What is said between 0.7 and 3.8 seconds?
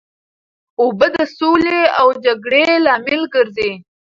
اوبه د سولې او جګړې لامل ګرځي.